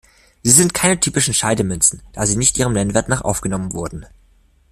[0.41, 4.07] Sie sind keine typischen Scheidemünzen, da sie nicht ihrem Nennwert nach angenommen wurden.